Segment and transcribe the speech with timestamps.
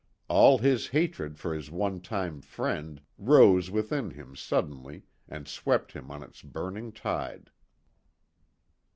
[0.27, 6.09] All his hatred for his one time friend rose within him suddenly, and swept him
[6.09, 7.51] on its burning tide.